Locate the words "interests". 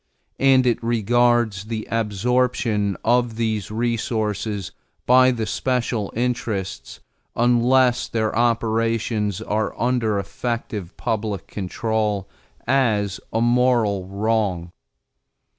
6.15-7.01